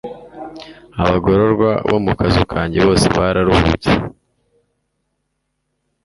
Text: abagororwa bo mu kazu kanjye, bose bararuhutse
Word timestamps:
abagororwa 1.01 1.71
bo 1.89 1.97
mu 2.05 2.11
kazu 2.19 2.43
kanjye, 2.51 2.77
bose 2.85 3.05
bararuhutse 3.15 3.89